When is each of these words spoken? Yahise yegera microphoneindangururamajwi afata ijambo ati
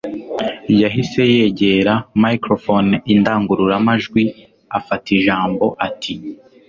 Yahise 0.81 1.21
yegera 1.35 1.93
microphoneindangururamajwi 2.23 4.23
afata 4.77 5.07
ijambo 5.17 5.65
ati 5.87 6.13